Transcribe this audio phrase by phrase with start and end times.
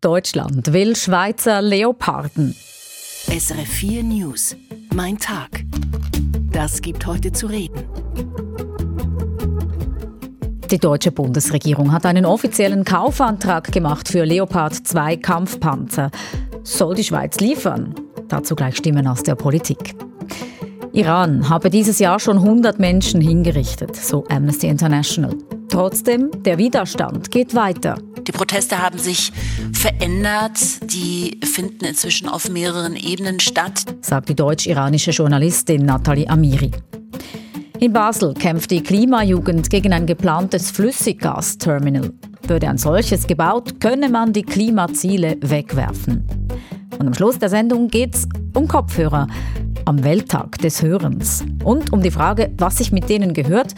[0.00, 2.54] Deutschland will Schweizer Leoparden.
[3.26, 4.54] SRF 4 News.
[4.94, 5.64] Mein Tag.
[6.52, 7.82] Das gibt heute zu reden.
[10.70, 16.12] Die deutsche Bundesregierung hat einen offiziellen Kaufantrag gemacht für Leopard 2 Kampfpanzer.
[16.62, 17.92] Soll die Schweiz liefern?
[18.28, 19.96] Dazu gleich Stimmen aus der Politik.
[20.92, 25.36] Iran habe dieses Jahr schon 100 Menschen hingerichtet, so Amnesty International.
[25.68, 27.98] Trotzdem, der Widerstand geht weiter.
[28.26, 29.32] Die Proteste haben sich
[29.72, 30.58] verändert.
[30.92, 36.70] Die finden inzwischen auf mehreren Ebenen statt, sagt die deutsch-iranische Journalistin Nathalie Amiri.
[37.80, 42.12] In Basel kämpft die Klimajugend gegen ein geplantes Flüssiggasterminal.
[42.46, 46.26] Würde ein solches gebaut, könne man die Klimaziele wegwerfen.
[46.98, 49.28] Und am Schluss der Sendung geht es um Kopfhörer
[49.84, 53.74] am Welttag des Hörens und um die Frage, was sich mit denen gehört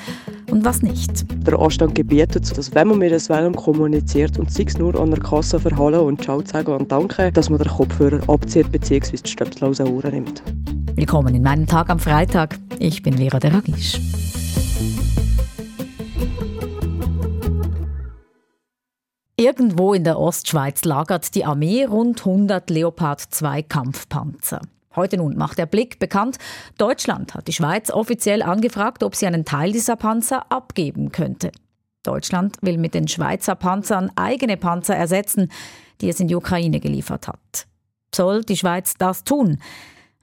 [0.51, 1.25] und was nicht.
[1.47, 5.21] Der Anstand gebietet, dass wenn man mir das Wählen kommuniziert und es nur an der
[5.21, 9.17] Kasse verhalten und Ciao sagen und danken, dass man den Kopfhörer abzieht bzw.
[9.17, 10.43] die Stöpsel aus den Ohren nimmt.
[10.95, 12.59] Willkommen in meinem Tag am Freitag.
[12.79, 14.01] Ich bin Vera Deragisch.
[19.37, 24.61] Irgendwo in der Ostschweiz lagert die Armee rund 100 Leopard 2 Kampfpanzer.
[24.97, 26.39] Heute nun macht der Blick bekannt,
[26.77, 31.53] Deutschland hat die Schweiz offiziell angefragt, ob sie einen Teil dieser Panzer abgeben könnte.
[32.03, 35.51] Deutschland will mit den Schweizer Panzern eigene Panzer ersetzen,
[36.01, 37.67] die es in die Ukraine geliefert hat.
[38.15, 39.61] Soll die Schweiz das tun?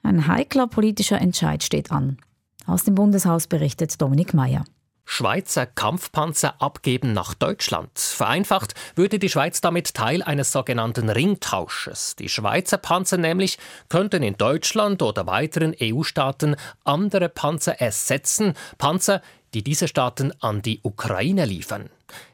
[0.02, 2.18] Ein heikler politischer Entscheid steht an.
[2.66, 4.64] Aus dem Bundeshaus berichtet Dominik Mayer.
[5.10, 7.98] Schweizer Kampfpanzer abgeben nach Deutschland.
[7.98, 12.14] Vereinfacht würde die Schweiz damit Teil eines sogenannten Ringtausches.
[12.16, 13.56] Die Schweizer Panzer nämlich
[13.88, 19.22] könnten in Deutschland oder weiteren EU-Staaten andere Panzer ersetzen, Panzer,
[19.54, 21.88] die diese Staaten an die Ukraine liefern.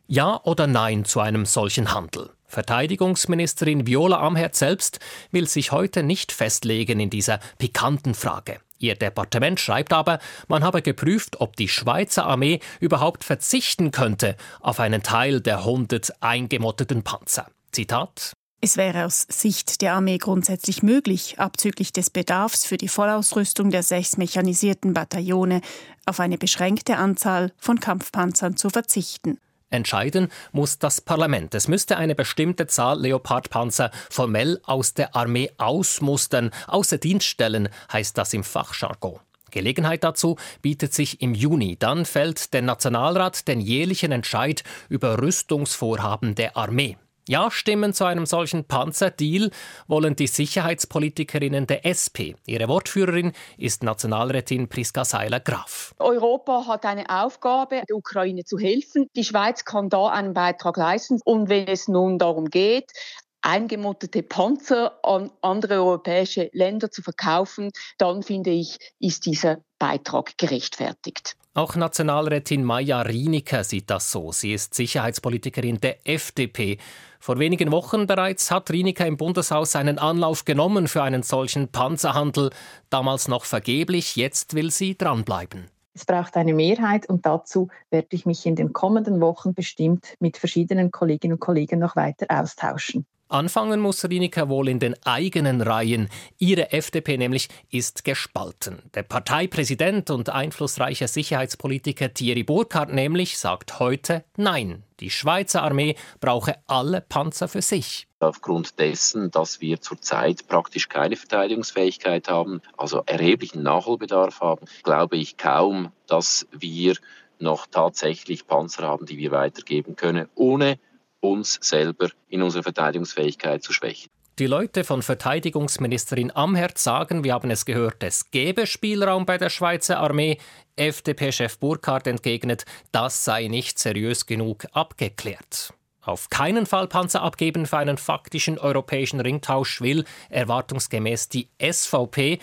[0.09, 2.31] Ja oder nein zu einem solchen Handel?
[2.48, 4.98] Verteidigungsministerin Viola Amherd selbst
[5.31, 8.59] will sich heute nicht festlegen in dieser pikanten Frage.
[8.78, 14.81] Ihr Departement schreibt aber, man habe geprüft, ob die Schweizer Armee überhaupt verzichten könnte auf
[14.81, 17.47] einen Teil der 100 eingemotteten Panzer.
[17.72, 18.34] Zitat
[18.65, 23.82] es wäre aus Sicht der Armee grundsätzlich möglich, abzüglich des Bedarfs für die Vollausrüstung der
[23.82, 25.60] sechs mechanisierten Bataillone
[26.06, 29.38] auf eine beschränkte Anzahl von Kampfpanzern zu verzichten.
[29.70, 31.54] Entscheiden muss das Parlament.
[31.54, 38.16] Es müsste eine bestimmte Zahl Leopardpanzer formell aus der Armee ausmustern, außer Dienst stellen, heißt
[38.16, 39.19] das im Fachjargon.
[39.50, 41.76] Gelegenheit dazu bietet sich im Juni.
[41.78, 46.97] Dann fällt der Nationalrat den jährlichen Entscheid über Rüstungsvorhaben der Armee.
[47.26, 49.50] Ja-Stimmen zu einem solchen Panzerdeal
[49.86, 52.36] wollen die Sicherheitspolitikerinnen der SP.
[52.46, 55.94] Ihre Wortführerin ist Nationalrätin Priska Seiler-Graf.
[55.98, 59.08] Europa hat eine Aufgabe, der Ukraine zu helfen.
[59.16, 61.18] Die Schweiz kann da einen Beitrag leisten.
[61.24, 62.92] Und wenn es nun darum geht,
[63.41, 71.36] eingemottete Panzer an andere europäische Länder zu verkaufen, dann finde ich, ist dieser Beitrag gerechtfertigt.
[71.56, 74.32] Auch Nationalrätin Maja Rienecker sieht das so.
[74.32, 76.78] Sie ist Sicherheitspolitikerin der FDP.
[77.24, 82.50] Vor wenigen Wochen bereits hat Rienecker im Bundeshaus einen Anlauf genommen für einen solchen Panzerhandel.
[82.90, 85.70] Damals noch vergeblich, jetzt will sie dranbleiben.
[85.94, 90.36] Es braucht eine Mehrheit und dazu werde ich mich in den kommenden Wochen bestimmt mit
[90.36, 93.06] verschiedenen Kolleginnen und Kollegen noch weiter austauschen.
[93.34, 96.09] Anfangen muss Rienecker wohl in den eigenen Reihen.
[96.39, 98.81] Ihre FDP nämlich ist gespalten.
[98.95, 104.84] Der Parteipräsident und einflussreiche Sicherheitspolitiker Thierry Burkhardt nämlich sagt heute Nein.
[105.00, 108.06] Die Schweizer Armee brauche alle Panzer für sich.
[108.21, 115.37] Aufgrund dessen, dass wir zurzeit praktisch keine Verteidigungsfähigkeit haben, also erheblichen Nachholbedarf haben, glaube ich
[115.39, 116.95] kaum, dass wir
[117.41, 120.78] noch tatsächlich Panzer haben, die wir weitergeben können, ohne
[121.24, 124.10] uns selber in unserer Verteidigungsfähigkeit zu schwächen.
[124.38, 129.48] Die Leute von Verteidigungsministerin Amherd sagen, wir haben es gehört, es gäbe Spielraum bei der
[129.48, 130.38] Schweizer Armee.
[130.76, 135.72] FDP-Chef Burkhardt entgegnet, das sei nicht seriös genug abgeklärt.
[136.02, 142.41] Auf keinen Fall Panzer abgeben für einen faktischen europäischen Ringtausch will erwartungsgemäß die SVP.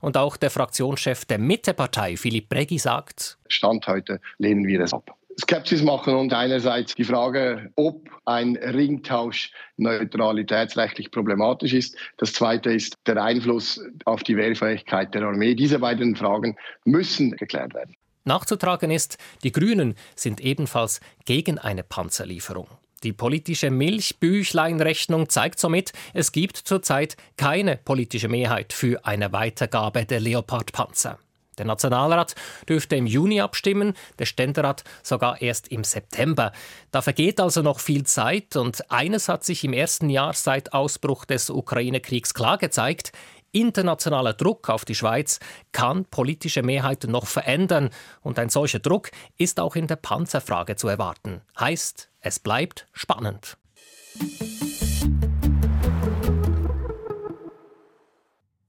[0.00, 5.14] Und auch der Fraktionschef der Mittepartei, Philipp Breggi, sagt: Stand heute lehnen wir es ab.
[5.40, 11.96] Skepsis machen und einerseits die Frage, ob ein Ringtausch neutralitätsrechtlich problematisch ist.
[12.18, 15.54] Das zweite ist der Einfluss auf die Wehrfähigkeit der Armee.
[15.54, 17.94] Diese beiden Fragen müssen geklärt werden.
[18.24, 22.68] Nachzutragen ist, die Grünen sind ebenfalls gegen eine Panzerlieferung.
[23.02, 30.20] Die politische Milchbüchleinrechnung zeigt somit, es gibt zurzeit keine politische Mehrheit für eine Weitergabe der
[30.20, 31.18] Leopard-Panzer.
[31.58, 32.34] Der Nationalrat
[32.68, 36.52] dürfte im Juni abstimmen, der Ständerat sogar erst im September.
[36.90, 41.24] Da vergeht also noch viel Zeit und eines hat sich im ersten Jahr seit Ausbruch
[41.24, 43.12] des Ukraine-Kriegs klar gezeigt.
[43.52, 45.38] Internationaler Druck auf die Schweiz
[45.70, 47.90] kann politische Mehrheiten noch verändern
[48.20, 51.40] und ein solcher Druck ist auch in der Panzerfrage zu erwarten.
[51.58, 53.56] Heißt, es bleibt spannend.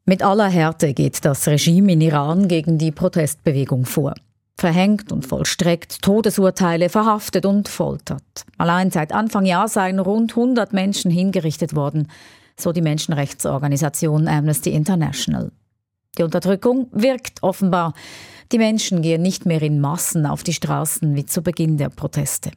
[0.07, 4.13] Mit aller Härte geht das Regime in Iran gegen die Protestbewegung vor.
[4.55, 8.45] Verhängt und vollstreckt Todesurteile, verhaftet und foltert.
[8.59, 12.07] Allein seit Anfang Jahr seien rund 100 Menschen hingerichtet worden,
[12.55, 15.51] so die Menschenrechtsorganisation Amnesty International.
[16.19, 17.95] Die Unterdrückung wirkt offenbar.
[18.51, 22.51] Die Menschen gehen nicht mehr in Massen auf die Straßen wie zu Beginn der Proteste.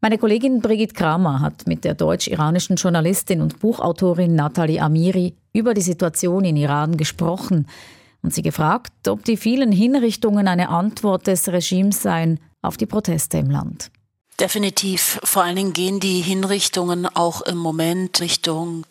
[0.00, 5.80] Meine Kollegin Brigitte Kramer hat mit der deutsch-iranischen Journalistin und Buchautorin Nathalie Amiri über die
[5.80, 7.66] Situation in Iran gesprochen
[8.22, 13.38] und sie gefragt, ob die vielen Hinrichtungen eine Antwort des Regimes seien auf die Proteste
[13.38, 13.90] im Land.
[14.38, 15.18] Definitiv.
[15.24, 18.86] Vor allen Dingen gehen die Hinrichtungen auch im Moment Richtung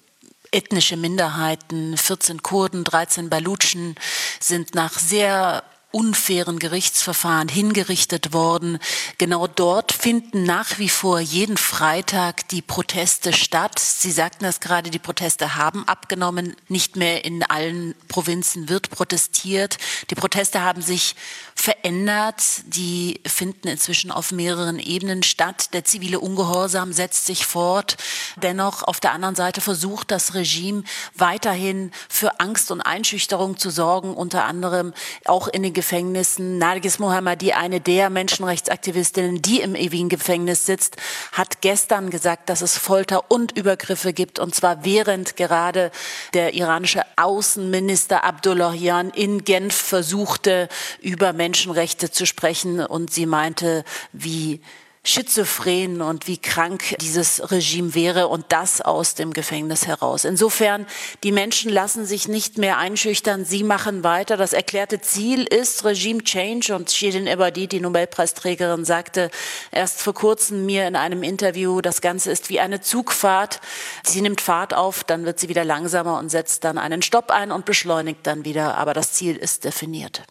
[0.51, 1.95] ethnische Minderheiten.
[1.95, 3.95] 14 Kurden, 13 Balutschen
[4.41, 8.77] sind nach sehr unfairen Gerichtsverfahren hingerichtet worden.
[9.17, 13.79] Genau dort finden nach wie vor jeden Freitag die Proteste statt.
[13.79, 16.55] Sie sagten das gerade, die Proteste haben abgenommen.
[16.67, 19.77] Nicht mehr in allen Provinzen wird protestiert.
[20.09, 21.15] Die Proteste haben sich
[21.55, 22.43] verändert.
[22.65, 25.73] Die finden inzwischen auf mehreren Ebenen statt.
[25.73, 27.95] Der zivile Ungehorsam setzt sich fort.
[28.35, 30.83] Dennoch auf der anderen Seite versucht das Regime
[31.15, 34.93] weiterhin für Angst und Einschüchterung zu sorgen, unter anderem
[35.25, 36.57] auch in den Gefängnissen.
[36.57, 40.97] Nargis Mohammadi, eine der Menschenrechtsaktivistinnen, die im ewigen Gefängnis sitzt,
[41.31, 45.91] hat gestern gesagt, dass es Folter und Übergriffe gibt, und zwar während gerade
[46.33, 50.69] der iranische Außenminister Abdullahian in Genf versuchte,
[51.01, 53.83] über Menschen Menschenrechte zu sprechen und sie meinte,
[54.13, 54.61] wie
[55.07, 60.25] schizophren und wie krank dieses Regime wäre und das aus dem Gefängnis heraus.
[60.25, 60.85] Insofern,
[61.23, 64.35] die Menschen lassen sich nicht mehr einschüchtern, sie machen weiter.
[64.35, 69.31] Das erklärte Ziel ist Regime Change und Shirin Ebadi, die Nobelpreisträgerin, sagte
[69.71, 73.61] erst vor kurzem mir in einem Interview, das Ganze ist wie eine Zugfahrt.
[74.03, 77.51] Sie nimmt Fahrt auf, dann wird sie wieder langsamer und setzt dann einen Stopp ein
[77.51, 80.23] und beschleunigt dann wieder, aber das Ziel ist definiert.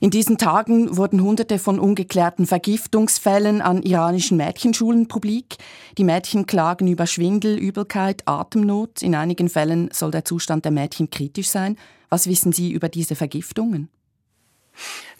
[0.00, 5.56] In diesen Tagen wurden Hunderte von ungeklärten Vergiftungsfällen an iranischen Mädchenschulen publik.
[5.98, 9.02] Die Mädchen klagen über Schwindel, Übelkeit, Atemnot.
[9.02, 11.76] In einigen Fällen soll der Zustand der Mädchen kritisch sein.
[12.08, 13.88] Was wissen Sie über diese Vergiftungen?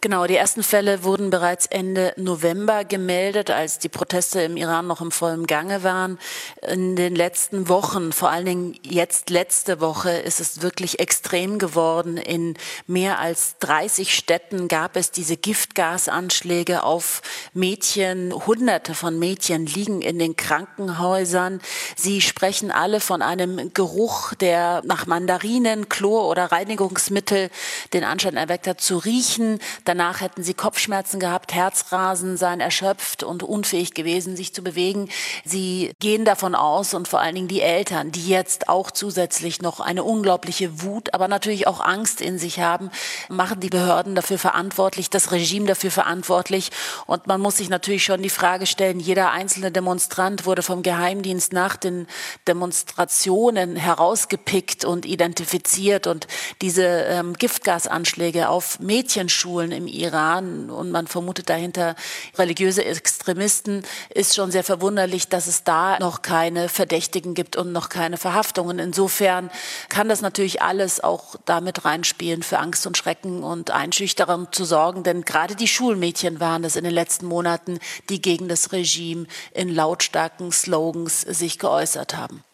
[0.03, 5.03] Genau, die ersten Fälle wurden bereits Ende November gemeldet, als die Proteste im Iran noch
[5.03, 6.19] im vollen Gange waren.
[6.67, 12.17] In den letzten Wochen, vor allen Dingen jetzt letzte Woche, ist es wirklich extrem geworden.
[12.17, 12.57] In
[12.87, 17.21] mehr als 30 Städten gab es diese Giftgasanschläge auf
[17.53, 18.33] Mädchen.
[18.47, 21.61] Hunderte von Mädchen liegen in den Krankenhäusern.
[21.95, 27.51] Sie sprechen alle von einem Geruch, der nach Mandarinen, Chlor oder Reinigungsmittel
[27.93, 29.61] den Anschein erweckt hat, zu riechen.
[29.91, 35.09] Danach hätten sie Kopfschmerzen gehabt, Herzrasen, seien erschöpft und unfähig gewesen, sich zu bewegen.
[35.45, 39.81] Sie gehen davon aus und vor allen Dingen die Eltern, die jetzt auch zusätzlich noch
[39.81, 42.93] eine unglaubliche Wut, aber natürlich auch Angst in sich haben,
[43.29, 46.71] machen die Behörden dafür verantwortlich, das Regime dafür verantwortlich.
[47.09, 51.53] Und man muss sich natürlich schon die Frage stellen, jeder einzelne Demonstrant wurde vom Geheimdienst
[51.53, 52.07] nach den
[52.47, 56.29] Demonstrationen herausgepickt und identifiziert und
[56.63, 61.95] diese ähm, Giftgasanschläge auf Mädchenschulen im Iran und man vermutet dahinter
[62.37, 63.83] religiöse Extremisten,
[64.15, 68.79] ist schon sehr verwunderlich, dass es da noch keine Verdächtigen gibt und noch keine Verhaftungen.
[68.79, 69.51] Insofern
[69.89, 75.03] kann das natürlich alles auch damit reinspielen, für Angst und Schrecken und Einschüchterung zu sorgen,
[75.03, 79.75] denn gerade die Schulmädchen waren es in den letzten Monaten, die gegen das Regime in
[79.75, 82.45] lautstarken Slogans sich geäußert haben.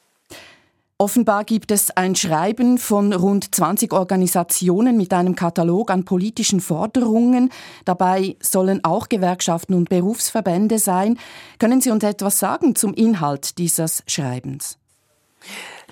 [0.98, 7.50] Offenbar gibt es ein Schreiben von rund 20 Organisationen mit einem Katalog an politischen Forderungen.
[7.84, 11.18] Dabei sollen auch Gewerkschaften und Berufsverbände sein.
[11.58, 14.78] Können Sie uns etwas sagen zum Inhalt dieses Schreibens?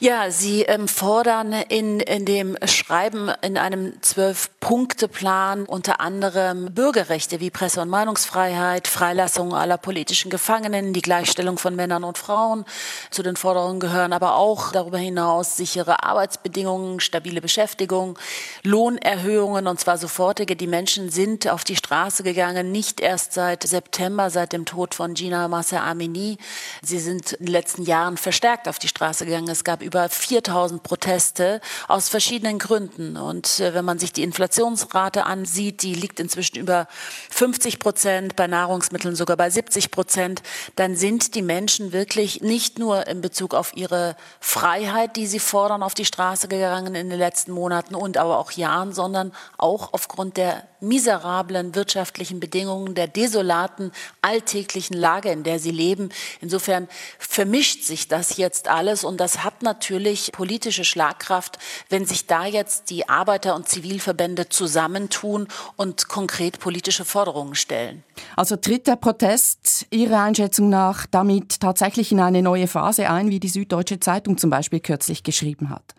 [0.00, 7.50] Ja, Sie ähm, fordern in, in dem Schreiben in einem Zwölf-Punkte-Plan unter anderem Bürgerrechte wie
[7.50, 12.64] Presse- und Meinungsfreiheit, Freilassung aller politischen Gefangenen, die Gleichstellung von Männern und Frauen.
[13.10, 18.18] Zu den Forderungen gehören aber auch darüber hinaus sichere Arbeitsbedingungen, stabile Beschäftigung,
[18.64, 20.56] Lohnerhöhungen und zwar sofortige.
[20.56, 25.14] Die Menschen sind auf die Straße gegangen, nicht erst seit September, seit dem Tod von
[25.14, 26.36] Gina Massa Amini.
[26.82, 29.48] Sie sind in den letzten Jahren verstärkt auf die Straße gegangen.
[29.48, 33.16] Es gab über 4000 Proteste aus verschiedenen Gründen.
[33.16, 36.88] Und äh, wenn man sich die Inflationsrate ansieht, die liegt inzwischen über
[37.30, 40.42] 50 Prozent, bei Nahrungsmitteln sogar bei 70 Prozent,
[40.76, 45.82] dann sind die Menschen wirklich nicht nur in Bezug auf ihre Freiheit, die sie fordern,
[45.82, 50.36] auf die Straße gegangen in den letzten Monaten und aber auch Jahren, sondern auch aufgrund
[50.36, 56.10] der miserablen wirtschaftlichen Bedingungen, der desolaten alltäglichen Lage, in der sie leben.
[56.40, 56.88] Insofern
[57.18, 62.90] vermischt sich das jetzt alles und das hat natürlich politische Schlagkraft, wenn sich da jetzt
[62.90, 68.04] die Arbeiter- und Zivilverbände zusammentun und konkret politische Forderungen stellen.
[68.36, 73.40] Also tritt der Protest Ihrer Einschätzung nach damit tatsächlich in eine neue Phase ein, wie
[73.40, 75.94] die Süddeutsche Zeitung zum Beispiel kürzlich geschrieben hat?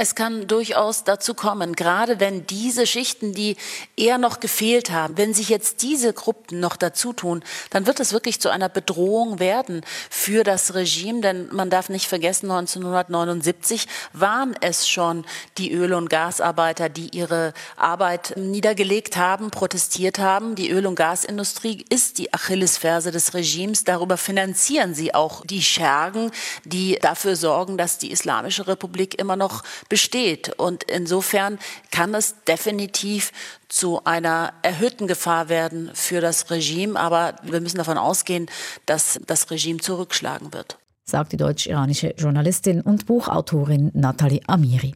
[0.00, 3.56] Es kann durchaus dazu kommen, gerade wenn diese Schichten, die
[3.96, 8.12] eher noch gefehlt haben, wenn sich jetzt diese Gruppen noch dazu tun, dann wird es
[8.12, 14.54] wirklich zu einer Bedrohung werden für das Regime, denn man darf nicht vergessen, 1979 waren
[14.60, 15.24] es schon
[15.56, 20.54] die Öl- und Gasarbeiter, die ihre Arbeit niedergelegt haben, protestiert haben.
[20.54, 23.82] Die Öl- und Gasindustrie ist die Achillesferse des Regimes.
[23.82, 26.30] Darüber finanzieren sie auch die Schergen,
[26.64, 30.50] die dafür sorgen, dass die Islamische Republik immer noch besteht.
[30.58, 31.58] Und insofern
[31.90, 33.32] kann es definitiv
[33.68, 36.98] zu einer erhöhten Gefahr werden für das Regime.
[36.98, 38.46] Aber wir müssen davon ausgehen,
[38.86, 40.78] dass das Regime zurückschlagen wird.
[41.04, 44.94] Sagt die deutsch-iranische Journalistin und Buchautorin Nathalie Amiri.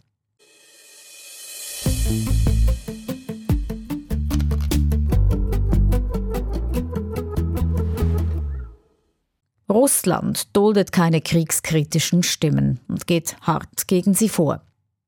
[9.72, 14.60] Russland duldet keine kriegskritischen Stimmen und geht hart gegen sie vor.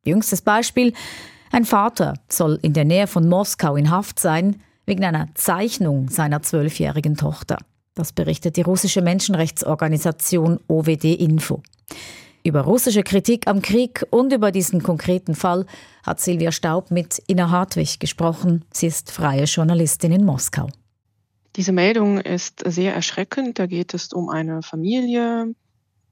[0.05, 0.93] Jüngstes Beispiel,
[1.51, 6.43] ein Vater soll in der Nähe von Moskau in Haft sein, wegen einer Zeichnung seiner
[6.43, 7.59] zwölfjährigen Tochter.
[7.95, 11.63] Das berichtet die russische Menschenrechtsorganisation OWD Info.
[12.43, 15.65] Über russische Kritik am Krieg und über diesen konkreten Fall
[16.05, 18.65] hat Silvia Staub mit Ina Hartwig gesprochen.
[18.71, 20.69] Sie ist freie Journalistin in Moskau.
[21.57, 23.59] Diese Meldung ist sehr erschreckend.
[23.59, 25.55] Da geht es um eine Familie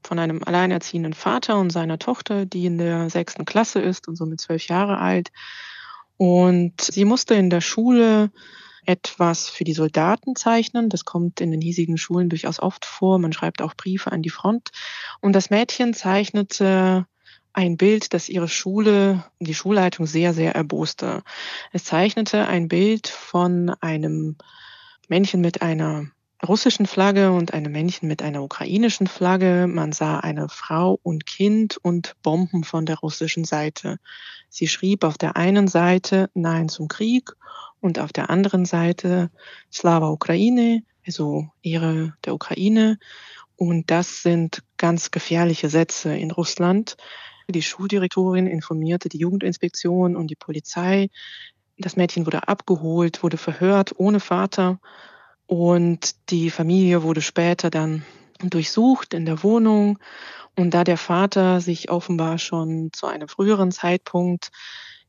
[0.03, 4.41] von einem alleinerziehenden Vater und seiner Tochter, die in der sechsten Klasse ist und somit
[4.41, 5.31] zwölf Jahre alt.
[6.17, 8.31] Und sie musste in der Schule
[8.85, 10.89] etwas für die Soldaten zeichnen.
[10.89, 13.19] Das kommt in den hiesigen Schulen durchaus oft vor.
[13.19, 14.69] Man schreibt auch Briefe an die Front.
[15.21, 17.05] Und das Mädchen zeichnete
[17.53, 21.23] ein Bild, das ihre Schule, die Schulleitung sehr, sehr erboste.
[21.71, 24.37] Es zeichnete ein Bild von einem
[25.07, 26.07] Männchen mit einer
[26.43, 29.67] russischen Flagge und einem Männchen mit einer ukrainischen Flagge.
[29.67, 33.97] Man sah eine Frau und Kind und Bomben von der russischen Seite.
[34.49, 37.31] Sie schrieb auf der einen Seite Nein zum Krieg
[37.79, 39.31] und auf der anderen Seite
[39.71, 42.99] Slava Ukraine, also Ehre der Ukraine.
[43.55, 46.97] Und das sind ganz gefährliche Sätze in Russland.
[47.49, 51.09] Die Schuldirektorin informierte die Jugendinspektion und die Polizei.
[51.77, 54.79] Das Mädchen wurde abgeholt, wurde verhört ohne Vater
[55.47, 58.03] und die Familie wurde später dann
[58.39, 59.99] durchsucht in der Wohnung.
[60.55, 64.51] Und da der Vater sich offenbar schon zu einem früheren Zeitpunkt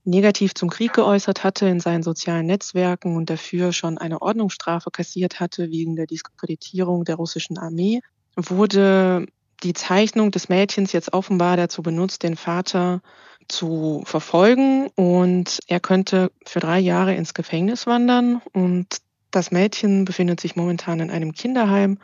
[0.05, 5.41] negativ zum Krieg geäußert hatte in seinen sozialen Netzwerken und dafür schon eine Ordnungsstrafe kassiert
[5.41, 8.01] hatte wegen der Diskreditierung der russischen Armee,
[8.37, 9.27] wurde
[9.63, 13.01] die Zeichnung des Mädchens jetzt offenbar dazu benutzt, den Vater
[13.49, 18.87] zu verfolgen und er könnte für drei Jahre ins Gefängnis wandern und
[19.35, 21.99] das Mädchen befindet sich momentan in einem Kinderheim,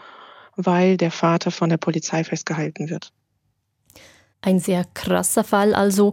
[0.56, 3.12] weil der Vater von der Polizei festgehalten wird.
[4.42, 6.12] Ein sehr krasser Fall also.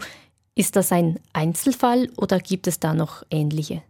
[0.55, 3.83] Ist das ein Einzelfall oder gibt es da noch ähnliche?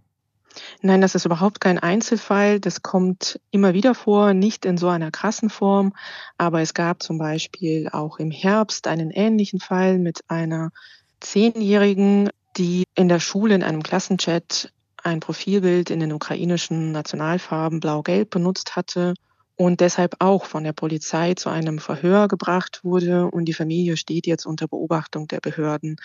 [0.81, 2.60] Nein, das ist überhaupt kein Einzelfall.
[2.60, 5.93] Das kommt immer wieder vor, nicht in so einer krassen Form.
[6.38, 10.72] Aber es gab zum Beispiel auch im Herbst einen ähnlichen Fall mit einer
[11.19, 14.72] Zehnjährigen, die in der Schule in einem Klassenchat
[15.04, 19.13] ein Profilbild in den ukrainischen Nationalfarben blau-gelb benutzt hatte
[19.58, 24.27] und deshalb auch von der Polizei zu einem Verhör gebracht wurde und die Familie steht
[24.27, 25.96] jetzt unter Beobachtung der Behörden.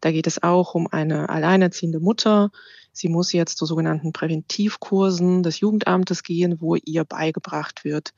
[0.00, 2.50] Da geht es auch um eine alleinerziehende Mutter.
[2.92, 8.14] Sie muss jetzt zu sogenannten Präventivkursen des Jugendamtes gehen, wo ihr beigebracht wird,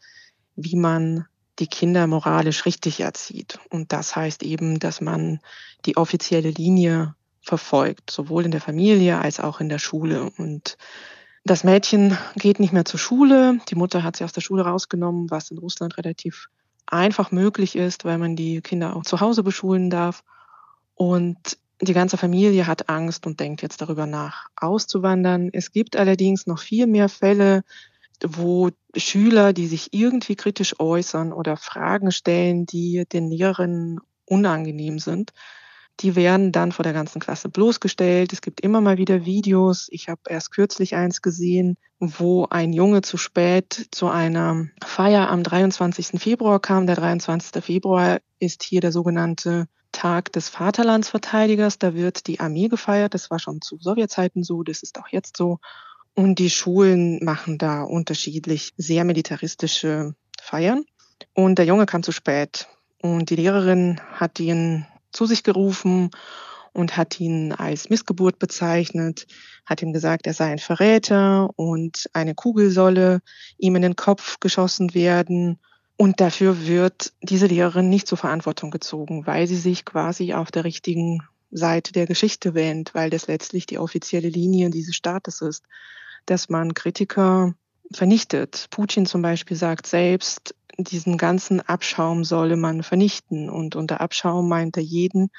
[0.55, 1.27] wie man
[1.59, 3.59] die Kinder moralisch richtig erzieht.
[3.71, 5.41] Und das heißt eben, dass man
[5.85, 7.16] die offizielle Linie
[7.47, 10.31] verfolgt, sowohl in der Familie als auch in der Schule.
[10.37, 10.77] Und
[11.45, 13.61] das Mädchen geht nicht mehr zur Schule.
[13.69, 16.49] Die Mutter hat sie aus der Schule rausgenommen, was in Russland relativ
[16.87, 20.25] einfach möglich ist, weil man die Kinder auch zu Hause beschulen darf.
[20.97, 25.51] Und die ganze Familie hat Angst und denkt jetzt darüber nach, auszuwandern.
[25.53, 27.63] Es gibt allerdings noch viel mehr Fälle,
[28.27, 35.33] wo Schüler, die sich irgendwie kritisch äußern oder Fragen stellen, die den Lehrerinnen unangenehm sind,
[36.01, 38.33] die werden dann vor der ganzen Klasse bloßgestellt.
[38.33, 39.89] Es gibt immer mal wieder Videos.
[39.91, 45.43] Ich habe erst kürzlich eins gesehen, wo ein Junge zu spät zu einer Feier am
[45.43, 46.21] 23.
[46.21, 46.87] Februar kam.
[46.87, 47.65] Der 23.
[47.65, 51.79] Februar ist hier der sogenannte Tag des Vaterlandsverteidigers.
[51.79, 53.15] Da wird die Armee gefeiert.
[53.15, 55.59] Das war schon zu Sowjetzeiten so, das ist auch jetzt so.
[56.15, 60.85] Und die Schulen machen da unterschiedlich sehr militaristische Feiern.
[61.35, 62.69] Und der Junge kam zu spät.
[63.01, 64.87] Und die Lehrerin hat ihn
[65.17, 66.11] zu sich gerufen
[66.73, 69.27] und hat ihn als Missgeburt bezeichnet,
[69.65, 73.23] hat ihm gesagt, er sei ein Verräter und eine Kugel solle
[73.57, 75.59] ihm in den Kopf geschossen werden.
[75.97, 80.65] Und dafür wird diese Lehrerin nicht zur Verantwortung gezogen, weil sie sich quasi auf der
[80.65, 85.65] richtigen Seite der Geschichte wähnt, weil das letztlich die offizielle Linie dieses Staates ist,
[86.27, 87.55] dass man Kritiker
[87.93, 88.67] vernichtet.
[88.71, 93.51] Putin zum Beispiel sagt selbst, diesen ganzen Abschaum solle man vernichten.
[93.51, 95.31] Und unter Abschaum meint er jeden,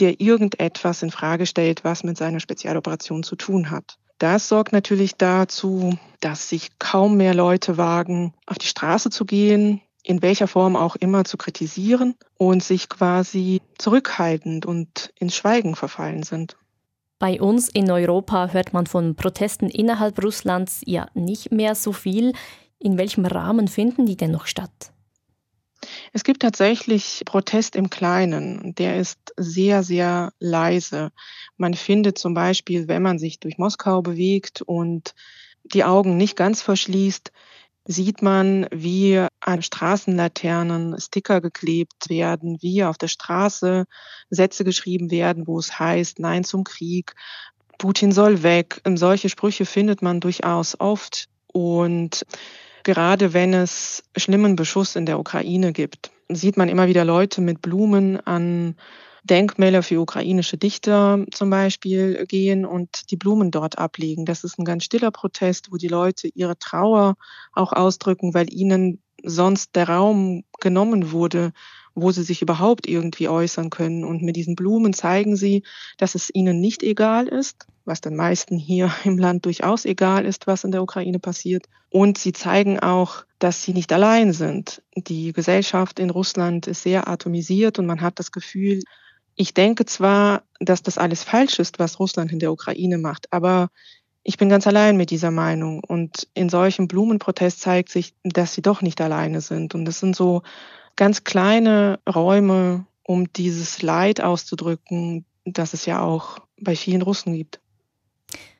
[0.00, 3.96] der irgendetwas in Frage stellt, was mit seiner Spezialoperation zu tun hat.
[4.18, 9.80] Das sorgt natürlich dazu, dass sich kaum mehr Leute wagen, auf die Straße zu gehen,
[10.02, 16.22] in welcher Form auch immer zu kritisieren und sich quasi zurückhaltend und ins Schweigen verfallen
[16.22, 16.56] sind.
[17.18, 22.34] Bei uns in Europa hört man von Protesten innerhalb Russlands ja nicht mehr so viel.
[22.84, 24.92] In welchem Rahmen finden die denn noch statt?
[26.12, 28.74] Es gibt tatsächlich Protest im Kleinen.
[28.74, 31.10] Der ist sehr, sehr leise.
[31.56, 35.14] Man findet zum Beispiel, wenn man sich durch Moskau bewegt und
[35.62, 37.32] die Augen nicht ganz verschließt,
[37.86, 43.86] sieht man, wie an Straßenlaternen Sticker geklebt werden, wie auf der Straße
[44.28, 47.14] Sätze geschrieben werden, wo es heißt Nein zum Krieg,
[47.78, 48.82] Putin soll weg.
[48.94, 51.28] Solche Sprüche findet man durchaus oft.
[51.46, 52.26] Und
[52.84, 57.60] gerade wenn es schlimmen Beschuss in der Ukraine gibt, sieht man immer wieder Leute mit
[57.60, 58.76] Blumen an
[59.24, 64.26] Denkmäler für ukrainische Dichter zum Beispiel gehen und die Blumen dort ablegen.
[64.26, 67.14] Das ist ein ganz stiller Protest, wo die Leute ihre Trauer
[67.52, 71.52] auch ausdrücken, weil ihnen sonst der Raum genommen wurde,
[71.94, 74.04] wo sie sich überhaupt irgendwie äußern können.
[74.04, 75.62] Und mit diesen Blumen zeigen sie,
[75.96, 80.46] dass es ihnen nicht egal ist, was den meisten hier im Land durchaus egal ist,
[80.46, 81.66] was in der Ukraine passiert.
[81.90, 84.82] Und sie zeigen auch, dass sie nicht allein sind.
[84.96, 88.82] Die Gesellschaft in Russland ist sehr atomisiert und man hat das Gefühl,
[89.36, 93.68] ich denke zwar, dass das alles falsch ist, was Russland in der Ukraine macht, aber
[94.24, 95.84] ich bin ganz allein mit dieser Meinung.
[95.84, 99.74] Und in solchem Blumenprotest zeigt sich, dass sie doch nicht alleine sind.
[99.74, 100.42] Und das sind so
[100.96, 107.60] ganz kleine Räume, um dieses Leid auszudrücken, das es ja auch bei vielen Russen gibt.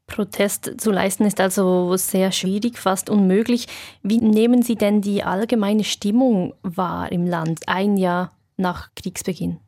[0.06, 3.66] Protest zu leisten ist also sehr schwierig, fast unmöglich.
[4.02, 9.63] Wie nehmen Sie denn die allgemeine Stimmung wahr im Land ein Jahr nach Kriegsbeginn?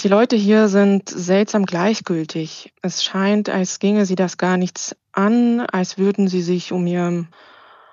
[0.00, 2.74] Die Leute hier sind seltsam gleichgültig.
[2.82, 7.26] Es scheint, als ginge sie das gar nichts an, als würden sie sich um ihr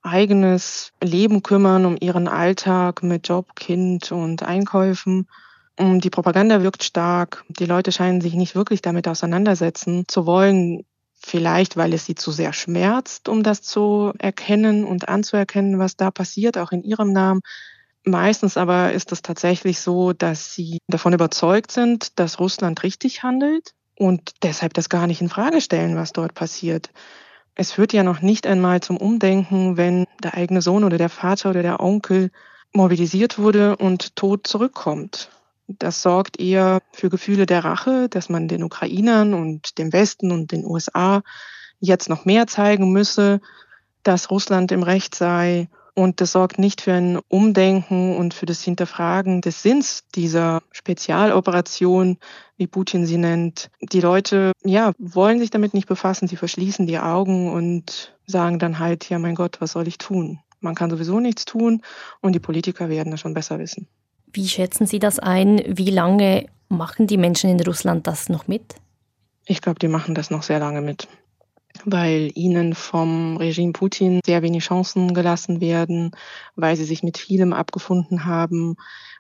[0.02, 5.28] eigenes Leben kümmern, um ihren Alltag mit Job, Kind und Einkäufen.
[5.80, 7.46] Die Propaganda wirkt stark.
[7.50, 10.84] Die Leute scheinen sich nicht wirklich damit auseinandersetzen zu wollen,
[11.14, 16.10] vielleicht weil es sie zu sehr schmerzt, um das zu erkennen und anzuerkennen, was da
[16.10, 17.42] passiert, auch in ihrem Namen.
[18.04, 23.74] Meistens aber ist es tatsächlich so, dass sie davon überzeugt sind, dass Russland richtig handelt
[23.96, 26.90] und deshalb das gar nicht in Frage stellen, was dort passiert.
[27.54, 31.52] Es führt ja noch nicht einmal zum Umdenken, wenn der eigene Sohn oder der Vater
[31.52, 32.32] oder der Onkel
[32.74, 35.30] mobilisiert wurde und tot zurückkommt.
[35.68, 40.52] Das sorgt eher für Gefühle der Rache, dass man den Ukrainern und dem Westen und
[40.52, 41.22] den USA
[41.80, 43.42] jetzt noch mehr zeigen müsse,
[44.04, 48.62] dass Russland im Recht sei und das sorgt nicht für ein Umdenken und für das
[48.62, 52.18] Hinterfragen des Sinns dieser Spezialoperation,
[52.58, 53.70] wie Putin sie nennt.
[53.82, 56.28] Die Leute, ja, wollen sich damit nicht befassen.
[56.28, 60.40] Sie verschließen die Augen und sagen dann halt, ja, mein Gott, was soll ich tun?
[60.60, 61.82] Man kann sowieso nichts tun
[62.22, 63.88] und die Politiker werden das schon besser wissen.
[64.32, 65.62] Wie schätzen Sie das ein?
[65.68, 68.76] Wie lange machen die Menschen in Russland das noch mit?
[69.46, 71.08] Ich glaube, die machen das noch sehr lange mit
[71.86, 76.12] weil ihnen vom Regime Putin sehr wenig Chancen gelassen werden,
[76.56, 78.76] weil sie sich mit vielem abgefunden haben,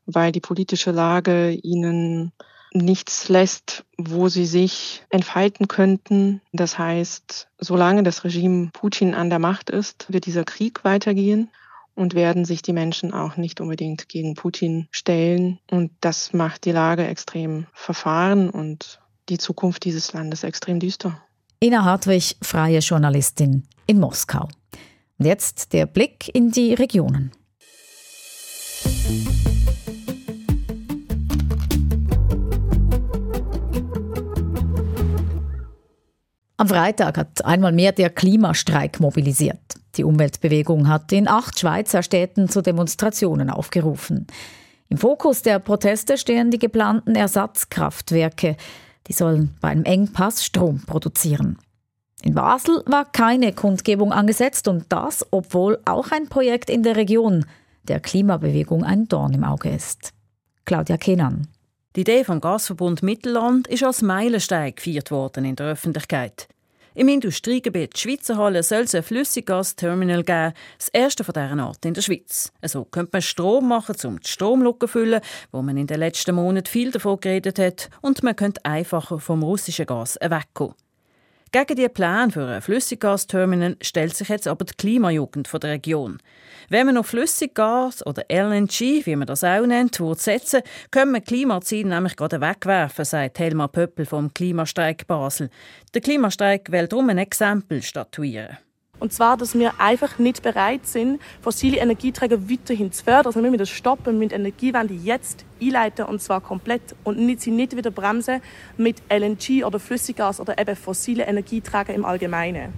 [0.05, 2.31] weil die politische Lage ihnen
[2.73, 6.41] nichts lässt, wo sie sich entfalten könnten.
[6.53, 11.49] Das heißt, solange das Regime Putin an der Macht ist, wird dieser Krieg weitergehen
[11.95, 15.59] und werden sich die Menschen auch nicht unbedingt gegen Putin stellen.
[15.69, 21.21] Und das macht die Lage extrem verfahren und die Zukunft dieses Landes extrem düster.
[21.63, 24.47] Ina Hartwig, freie Journalistin in Moskau.
[25.19, 27.31] Und jetzt der Blick in die Regionen.
[36.57, 39.59] Am Freitag hat einmal mehr der Klimastreik mobilisiert.
[39.97, 44.25] Die Umweltbewegung hat in acht Schweizer Städten zu Demonstrationen aufgerufen.
[44.89, 48.57] Im Fokus der Proteste stehen die geplanten Ersatzkraftwerke.
[49.07, 51.57] Die sollen bei einem Engpass Strom produzieren.
[52.23, 57.45] In Basel war keine Kundgebung angesetzt und das, obwohl auch ein Projekt in der Region
[57.83, 60.13] der Klimabewegung ein Dorn im Auge ist.
[60.65, 61.47] Claudia Kenan.
[61.95, 66.47] Die Idee vom Gasverbund Mittelland ist als Meilenstein gefeiert worden in der Öffentlichkeit.
[66.93, 71.93] Im Industriegebiet Schweizer Halle soll es ein Flüssiggasterminal geben, das erste von dieser Art in
[71.93, 72.51] der Schweiz.
[72.63, 75.21] So könnte man Strom machen, um die Stromlücke zu füllen,
[75.53, 79.41] wo man in den letzten Monaten viel davon geredet hat, und man könnte einfacher vom
[79.41, 80.75] russischen Gas wegkommen.
[81.53, 86.19] Gegen die Pläne für ein Flüssiggasterminal stellt sich jetzt aber die Klimajugend der Region.
[86.69, 90.61] Wenn man auf Flüssiggas oder LNG, wie man das auch nennt, setzen
[90.91, 95.49] können wir Klimaziele nämlich gerade wegwerfen, sagt Helma Pöppel vom Klimastreik Basel.
[95.93, 98.57] Der Klimastreik will darum ein Exempel statuieren.
[99.01, 103.25] Und zwar, dass wir einfach nicht bereit sind, fossile Energieträger weiterhin zu fördern.
[103.25, 107.49] Also wir müssen das stoppen, mit Energiewende jetzt einleiten und zwar komplett und nicht, sie
[107.49, 108.41] nicht wieder bremsen
[108.77, 112.73] mit LNG oder Flüssiggas oder eben fossile Energieträger im Allgemeinen.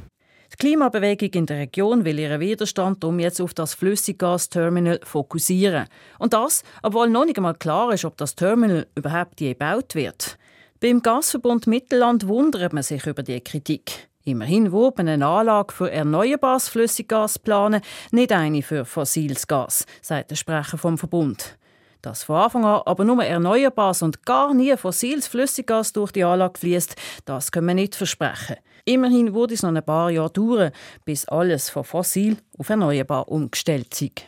[0.53, 5.87] Die Klimabewegung in der Region will ihren Widerstand um jetzt auf das Flüssiggasterminal fokussieren.
[6.19, 10.37] Und das, obwohl noch nicht einmal klar ist, ob das Terminal überhaupt je gebaut wird.
[10.79, 14.07] Beim Gasverbund Mittelland wundert man sich über die Kritik.
[14.25, 17.81] Immerhin wurde eine Anlage für erneuerbares Flüssiggas planen,
[18.11, 21.57] nicht eine für fossiles Gas, sagt der Sprecher vom Verbund.
[22.01, 26.57] Dass von Anfang an aber nur erneuerbares und gar nie fossiles Flüssiggas durch die Anlage
[26.57, 28.55] fließt, das können wir nicht versprechen.
[28.85, 30.71] Immerhin wurde es noch ein paar Jahre dauern,
[31.03, 34.23] bis alles von fossil auf erneuerbar umgestellt ist.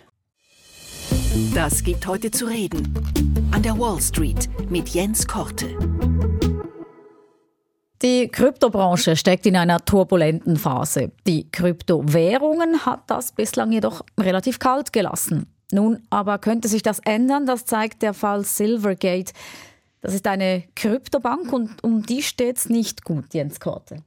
[1.54, 2.94] Das gibt heute zu reden.
[3.52, 5.78] An der Wall Street mit Jens Korte.
[8.02, 11.12] Die Kryptobranche steckt in einer turbulenten Phase.
[11.26, 15.48] Die Kryptowährungen hat das bislang jedoch relativ kalt gelassen.
[15.72, 19.34] Nun aber könnte sich das ändern, das zeigt der Fall Silvergate.
[20.02, 24.04] Das ist eine Kryptobank und um die steht es nicht gut, Jens Korte.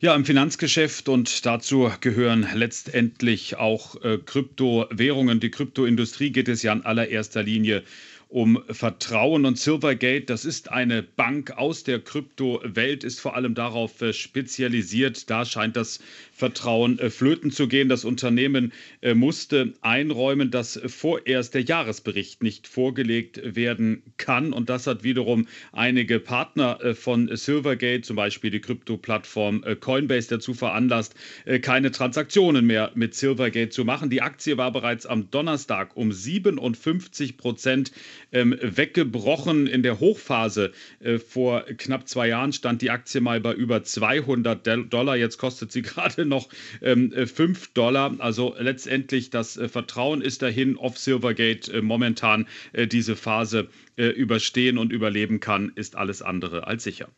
[0.00, 5.38] Ja, im Finanzgeschäft und dazu gehören letztendlich auch äh, Kryptowährungen.
[5.38, 7.84] Die Kryptoindustrie geht es ja in allererster Linie
[8.32, 9.44] um Vertrauen.
[9.44, 15.28] Und Silvergate, das ist eine Bank aus der Kryptowelt, ist vor allem darauf äh, spezialisiert.
[15.30, 16.00] Da scheint das
[16.42, 17.88] Vertrauen äh, flöten zu gehen.
[17.88, 24.52] Das Unternehmen äh, musste einräumen, dass vorerst der Jahresbericht nicht vorgelegt werden kann.
[24.52, 31.14] Und das hat wiederum einige Partner von Silvergate, zum Beispiel die Krypto-Plattform Coinbase, dazu veranlasst,
[31.60, 34.10] keine Transaktionen mehr mit Silvergate zu machen.
[34.10, 37.92] Die Aktie war bereits am Donnerstag um 57 Prozent
[38.32, 39.66] ähm, weggebrochen.
[39.66, 44.92] In der Hochphase äh, vor knapp zwei Jahren stand die Aktie mal bei über 200
[44.92, 45.16] Dollar.
[45.16, 46.48] Jetzt kostet sie gerade noch
[46.80, 48.16] ähm, 5 Dollar.
[48.18, 54.06] Also letztendlich das äh, Vertrauen ist dahin, ob Silvergate äh, momentan äh, diese Phase äh,
[54.06, 57.08] überstehen und überleben kann, ist alles andere als sicher.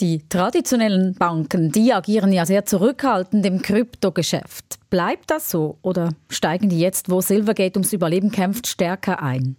[0.00, 4.78] Die traditionellen Banken, die agieren ja sehr zurückhaltend im Kryptogeschäft.
[4.90, 9.56] Bleibt das so oder steigen die jetzt, wo Silvergate ums Überleben kämpft, stärker ein?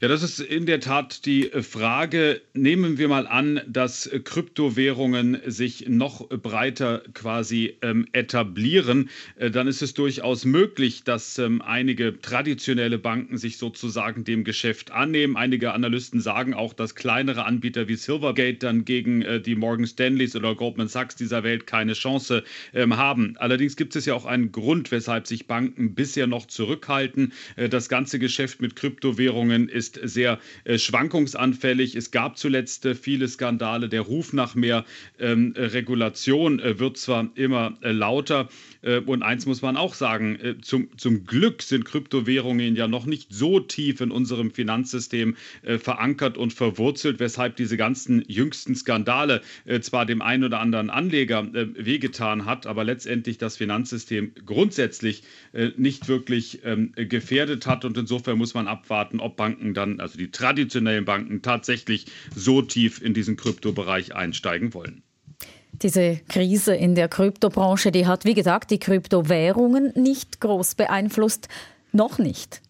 [0.00, 2.40] Ja, das ist in der Tat die Frage.
[2.54, 9.10] Nehmen wir mal an, dass Kryptowährungen sich noch breiter quasi ähm, etablieren.
[9.34, 14.92] Äh, dann ist es durchaus möglich, dass ähm, einige traditionelle Banken sich sozusagen dem Geschäft
[14.92, 15.36] annehmen.
[15.36, 20.36] Einige Analysten sagen auch, dass kleinere Anbieter wie Silvergate dann gegen äh, die Morgan Stanleys
[20.36, 23.34] oder Goldman Sachs dieser Welt keine Chance ähm, haben.
[23.38, 27.32] Allerdings gibt es ja auch einen Grund, weshalb sich Banken bisher noch zurückhalten.
[27.56, 31.94] Äh, das ganze Geschäft mit Kryptowährungen ist ist sehr äh, schwankungsanfällig.
[31.94, 33.88] Es gab zuletzt äh, viele Skandale.
[33.88, 34.84] Der Ruf nach mehr
[35.18, 38.48] ähm, Regulation äh, wird zwar immer äh, lauter.
[38.82, 43.06] Äh, und eins muss man auch sagen, äh, zum, zum Glück sind Kryptowährungen ja noch
[43.06, 45.36] nicht so tief in unserem Finanzsystem
[45.78, 49.42] verankert und verwurzelt, weshalb diese ganzen jüngsten Skandale
[49.80, 55.22] zwar dem einen oder anderen Anleger wehgetan hat, aber letztendlich das Finanzsystem grundsätzlich
[55.76, 57.84] nicht wirklich ähm, gefährdet hat.
[57.84, 63.00] Und insofern muss man abwarten, ob Banken dann, also die traditionellen Banken, tatsächlich so tief
[63.00, 65.02] in diesen Kryptobereich einsteigen wollen.
[65.72, 71.48] Diese Krise in der Kryptobranche, die hat, wie gesagt, die Kryptowährungen nicht groß beeinflusst.
[71.92, 72.60] Noch nicht.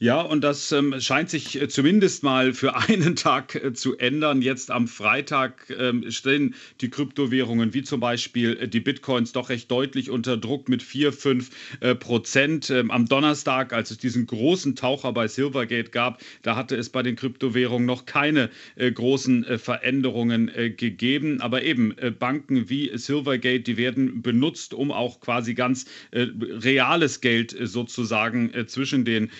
[0.00, 4.42] Ja, und das ähm, scheint sich äh, zumindest mal für einen Tag äh, zu ändern.
[4.42, 9.68] Jetzt am Freitag ähm, stehen die Kryptowährungen wie zum Beispiel äh, die Bitcoins doch recht
[9.68, 12.70] deutlich unter Druck mit 4, 5 äh, Prozent.
[12.70, 17.02] Ähm, am Donnerstag, als es diesen großen Taucher bei Silvergate gab, da hatte es bei
[17.02, 21.40] den Kryptowährungen noch keine äh, großen äh, Veränderungen gegeben.
[21.40, 28.52] Aber eben Banken wie Silvergate, die werden benutzt, um auch quasi ganz reales Geld sozusagen
[28.66, 29.30] zwischen den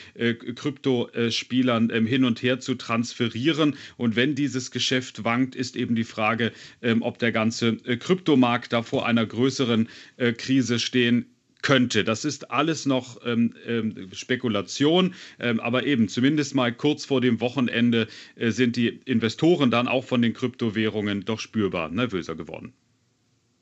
[0.55, 3.77] Kryptospielern ähm, hin und her zu transferieren.
[3.97, 8.73] Und wenn dieses Geschäft wankt, ist eben die Frage, ähm, ob der ganze äh, Kryptomarkt
[8.73, 11.27] da vor einer größeren äh, Krise stehen
[11.63, 12.05] könnte.
[12.05, 17.41] Das ist alles noch ähm, ähm, Spekulation, ähm, aber eben zumindest mal kurz vor dem
[17.41, 18.07] Wochenende
[18.37, 22.73] äh, sind die Investoren dann auch von den Kryptowährungen doch spürbar nervöser geworden.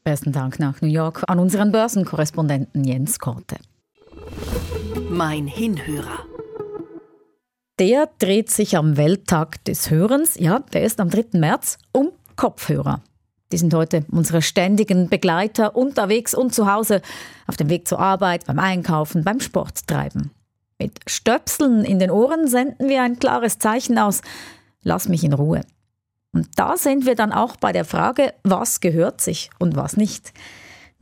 [0.04, 3.56] Besten Dank nach New York an unseren Börsenkorrespondenten Jens Korte.
[5.10, 6.26] Mein Hinhörer.
[7.78, 11.38] Der dreht sich am Welttag des Hörens, ja, der ist am 3.
[11.38, 13.02] März, um Kopfhörer.
[13.52, 17.02] Die sind heute unsere ständigen Begleiter unterwegs und zu Hause,
[17.46, 20.30] auf dem Weg zur Arbeit, beim Einkaufen, beim Sporttreiben.
[20.78, 24.22] Mit Stöpseln in den Ohren senden wir ein klares Zeichen aus,
[24.82, 25.60] lass mich in Ruhe.
[26.32, 30.32] Und da sind wir dann auch bei der Frage, was gehört sich und was nicht.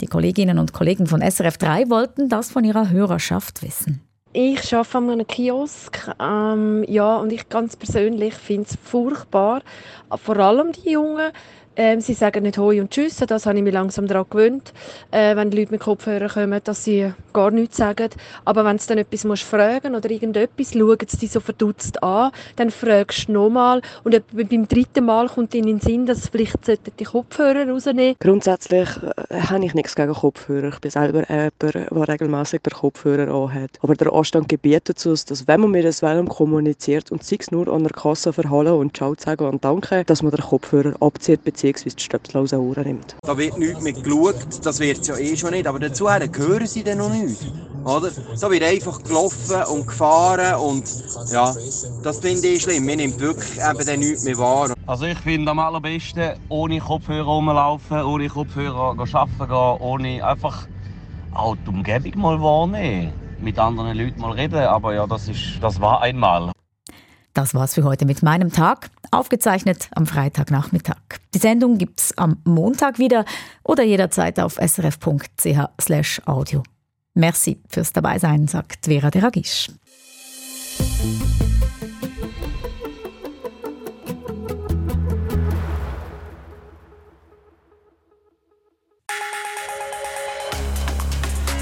[0.00, 4.00] Die Kolleginnen und Kollegen von SRF 3 wollten das von ihrer Hörerschaft wissen.
[4.36, 6.10] Ich arbeite an einem Kiosk.
[6.20, 9.62] Ähm, ja, und ich ganz persönlich finde es furchtbar.
[10.10, 11.30] Vor allem die Jungen,
[11.76, 14.72] ähm, sie sagen nicht Hoi und Tschüss, das habe ich mich langsam daran gewöhnt,
[15.10, 18.10] äh, wenn die Leute mit Kopfhörern kommen, dass sie gar nichts sagen.
[18.44, 22.30] Aber wenn sie dann etwas musst fragen oder irgendetwas, schauen sie dich so verdutzt an,
[22.56, 26.58] dann fragst du nochmal und beim dritten Mal kommt ihnen in den Sinn, dass vielleicht
[26.98, 28.88] die Kopfhörer rausnehmen Grundsätzlich
[29.28, 30.68] äh, habe ich nichts gegen Kopfhörer.
[30.68, 33.70] Ich bin selber jemand, der regelmäßig den Kopfhörer anhat.
[33.80, 37.68] Aber der Anstand gebietet uns, dass wenn man mit einem Wellum kommuniziert und es nur
[37.68, 41.63] an der Kasse verhallen und Ciao sagen und Danke, dass man den Kopfhörer abzieht bzw.
[41.64, 43.16] die Stöpsel aus den Ohren nimmt.
[43.22, 46.66] Da wird nichts mit geschaut, das wird es ja eh schon nicht, aber dazu hören
[46.66, 47.46] sie dann noch nichts.
[47.84, 48.10] Oder?
[48.34, 50.84] So wird einfach gelaufen und gefahren und
[51.30, 51.54] ja,
[52.02, 52.86] das finde ich schlimm.
[52.86, 54.72] Man nimmt wirklich eben dann nichts mehr wahr.
[54.86, 60.66] Also ich finde am allerbesten ohne Kopfhörer rumlaufen, ohne Kopfhörer arbeiten gehen, ohne einfach
[61.34, 65.80] auch die Umgebung mal wahrnehmen, mit anderen Leuten mal reden, aber ja, das, ist, das
[65.80, 66.52] war einmal.
[67.34, 71.18] Das war's für heute mit meinem Tag, aufgezeichnet am Freitagnachmittag.
[71.34, 73.24] Die Sendung gibt's am Montag wieder
[73.64, 76.62] oder jederzeit auf srf.ch/audio.
[77.14, 79.68] Merci fürs Dabeisein, sagt Vera Deragisch.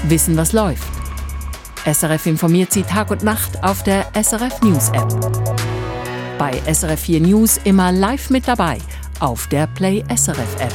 [0.07, 0.93] Wissen, was läuft
[1.85, 5.42] SRF informiert Sie Tag und Nacht auf der SRF News App.
[6.37, 8.77] Bei SRF 4 News immer live mit dabei
[9.19, 10.73] auf der Play SRF App.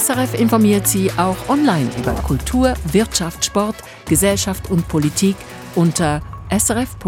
[0.00, 5.36] SRF informiert Sie auch online über Kultur, Wirtschaft, Sport, Gesellschaft und Politik
[5.74, 7.02] unter srf.ch-news.